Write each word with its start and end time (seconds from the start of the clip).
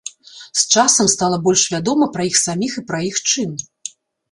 З 0.61 0.63
часам 0.75 1.09
стала 1.15 1.37
больш 1.45 1.63
вядома 1.75 2.09
пра 2.17 2.27
іх 2.31 2.41
саміх 2.47 2.73
і 2.83 2.85
пра 2.91 3.05
іх 3.13 3.23
чын. 3.31 3.57